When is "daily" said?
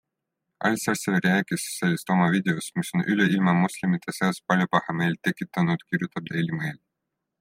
6.33-6.61